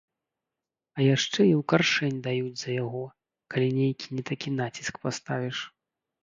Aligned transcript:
А 0.99 1.03
яшчэ 1.15 1.35
і 1.47 1.51
ў 1.59 1.65
каршэнь 1.73 2.17
даюць 2.27 2.57
за 2.61 2.71
яго, 2.83 3.03
калі 3.57 3.67
нейкі 3.79 4.07
не 4.21 4.25
такі 4.31 4.55
націск 4.63 4.95
паставіш. 5.07 5.57